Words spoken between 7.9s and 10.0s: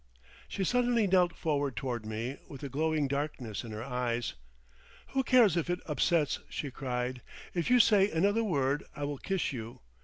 another word I will kiss you.